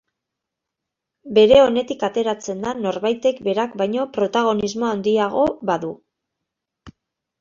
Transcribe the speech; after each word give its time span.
Bere 1.37 1.59
onetik 1.65 2.05
ateratzen 2.07 2.65
da 2.67 2.73
norbaitek 2.85 3.43
berak 3.49 3.77
baino 3.83 4.07
protagonismo 4.19 4.89
handiago 4.95 5.45
badu. 5.73 5.93